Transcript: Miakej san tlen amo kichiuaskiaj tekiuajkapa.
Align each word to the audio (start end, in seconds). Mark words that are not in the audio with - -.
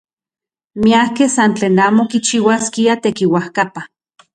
Miakej 0.81 1.31
san 1.35 1.51
tlen 1.57 1.77
amo 1.87 2.03
kichiuaskiaj 2.11 2.99
tekiuajkapa. 3.03 3.79